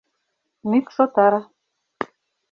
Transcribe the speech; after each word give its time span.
«МӰКШ 0.69 0.95
ОТАР» 1.03 1.33